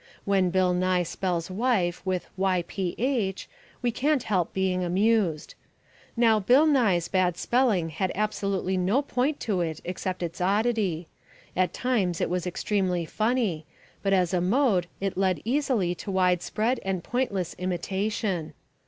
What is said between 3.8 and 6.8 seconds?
we can't help being amused. Now Bill